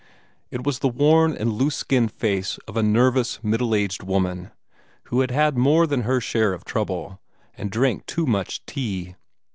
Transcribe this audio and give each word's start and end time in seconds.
It 0.49 0.63
was 0.65 0.79
the 0.79 0.87
worn 0.87 1.33
and 1.37 1.53
loose 1.53 1.75
skinned 1.75 2.11
face 2.11 2.57
of 2.67 2.75
a 2.75 2.81
nervous, 2.81 3.39
middle 3.43 3.75
aged 3.75 4.01
woman, 4.01 4.49
who 5.09 5.19
had 5.19 5.29
had 5.29 5.55
more 5.59 5.85
than 5.85 6.01
her 6.01 6.19
share 6.19 6.53
of 6.53 6.65
trouble, 6.65 7.21
and 7.53 7.69
drank 7.69 8.07
too 8.07 8.25
much 8.25 8.65
tea. 8.65 9.13